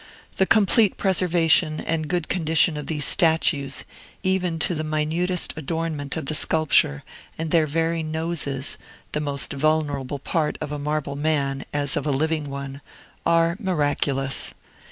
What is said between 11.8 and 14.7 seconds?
of a living one, are miraculous.